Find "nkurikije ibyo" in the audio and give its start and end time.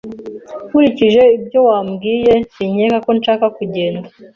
0.67-1.59